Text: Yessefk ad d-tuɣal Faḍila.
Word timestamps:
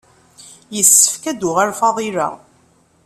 Yessefk 0.75 1.23
ad 1.31 1.35
d-tuɣal 1.37 1.71
Faḍila. 1.79 2.29